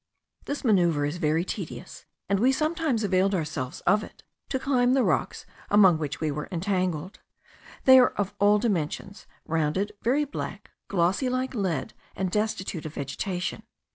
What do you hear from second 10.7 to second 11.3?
glossy